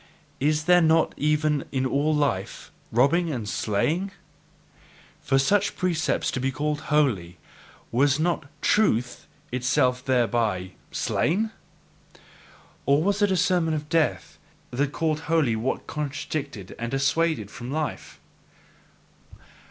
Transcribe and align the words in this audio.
Is 0.39 0.63
there 0.63 0.81
not 0.81 1.13
even 1.15 1.63
in 1.71 1.85
all 1.85 2.11
life 2.11 2.71
robbing 2.91 3.29
and 3.31 3.47
slaying? 3.47 4.09
And 4.09 4.11
for 5.21 5.37
such 5.37 5.75
precepts 5.75 6.31
to 6.31 6.39
be 6.39 6.51
called 6.51 6.81
holy, 6.89 7.37
was 7.91 8.19
not 8.19 8.47
TRUTH 8.63 9.27
itself 9.51 10.03
thereby 10.03 10.71
slain? 10.91 11.51
Or 12.87 13.03
was 13.03 13.21
it 13.21 13.29
a 13.29 13.37
sermon 13.37 13.75
of 13.75 13.89
death 13.89 14.39
that 14.71 14.91
called 14.91 15.19
holy 15.29 15.55
what 15.55 15.85
contradicted 15.85 16.75
and 16.79 16.89
dissuaded 16.89 17.51
from 17.51 17.69
life? 17.69 18.19